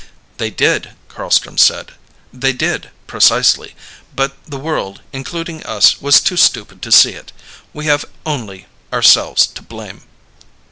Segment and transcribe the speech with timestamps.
[0.37, 1.91] "They did," Carlstrom said.
[2.33, 3.75] "They did precisely.
[4.15, 7.31] But the world, including us, was too stupid to see it.
[7.71, 10.01] We have only ourselves to blame."